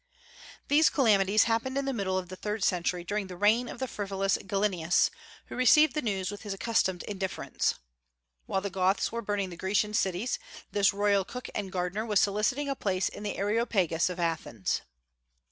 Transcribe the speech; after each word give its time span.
These 0.67 0.89
calamities 0.89 1.43
happened 1.43 1.77
in 1.77 1.85
the 1.85 1.93
middle 1.93 2.17
of 2.17 2.29
the 2.29 2.35
third 2.35 2.63
century, 2.63 3.03
during 3.03 3.27
the 3.27 3.37
reign 3.37 3.69
of 3.69 3.77
the 3.77 3.87
frivolous 3.87 4.35
Gallienus, 4.39 5.11
who 5.45 5.55
received 5.55 5.93
the 5.93 6.01
news 6.01 6.31
with 6.31 6.41
his 6.41 6.55
accustomed 6.55 7.03
indifference. 7.03 7.75
While 8.47 8.61
the 8.61 8.71
Goths 8.71 9.11
were 9.11 9.21
burning 9.21 9.51
the 9.51 9.57
Grecian 9.57 9.93
cities, 9.93 10.39
this 10.71 10.91
royal 10.91 11.23
cook 11.23 11.49
and 11.53 11.71
gardener 11.71 12.03
was 12.03 12.19
soliciting 12.19 12.67
a 12.67 12.75
place 12.75 13.09
in 13.09 13.21
the 13.21 13.37
Areopagus 13.37 14.09
of 14.09 14.19
Athens. 14.19 14.81